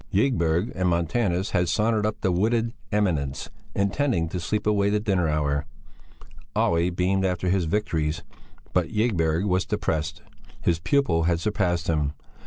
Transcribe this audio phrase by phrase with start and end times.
[0.11, 5.27] Ygberg and Montanus had sauntered up the wooded eminence, intending to sleep away the dinner
[5.29, 5.67] hour;
[6.55, 8.23] Olle beamed after his victories,
[8.73, 10.23] but Ygberg was depressed;
[10.59, 12.13] his pupil had surpassed him.